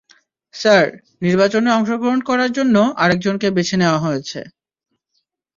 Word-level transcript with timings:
Sir, 0.53 0.85
নির্বাচনে 1.21 1.69
অংশগ্রহণ 1.71 2.19
করার 2.29 2.51
জন্য 2.51 2.75
আরেকজনকে 2.97 3.47
বেছে 3.51 3.75
নেওয়া 3.77 3.99
হয়েছে। 3.99 4.39